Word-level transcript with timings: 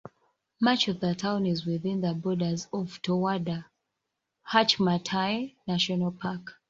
Much 0.59 0.87
of 0.87 0.99
the 0.99 1.13
town 1.13 1.45
is 1.45 1.63
within 1.63 2.01
the 2.01 2.15
borders 2.15 2.65
of 2.73 2.93
the 3.03 3.63
Towada-Hachimantai 4.51 5.53
National 5.67 6.11
Park. 6.11 6.55